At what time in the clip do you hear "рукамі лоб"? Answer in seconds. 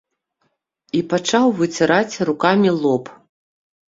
2.31-3.05